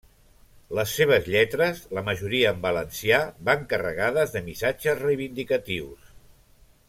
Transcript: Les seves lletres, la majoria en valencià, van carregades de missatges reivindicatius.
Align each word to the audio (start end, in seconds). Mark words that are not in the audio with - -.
Les 0.77 0.93
seves 0.99 1.27
lletres, 1.33 1.81
la 1.97 2.03
majoria 2.07 2.53
en 2.55 2.63
valencià, 2.63 3.19
van 3.51 3.67
carregades 3.75 4.35
de 4.37 4.45
missatges 4.49 5.01
reivindicatius. 5.07 6.13